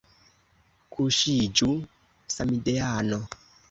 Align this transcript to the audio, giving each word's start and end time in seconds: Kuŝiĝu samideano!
Kuŝiĝu 0.95 1.71
samideano! 2.39 3.25